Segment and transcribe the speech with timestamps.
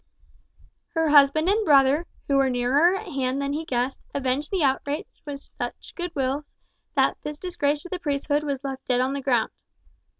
[0.95, 5.05] Her husband and brother, who were nearer at hand than he guessed, avenged the outrage
[5.27, 6.45] with such good wills
[6.95, 9.51] that this disgrace to the priesthood was left dead on the ground.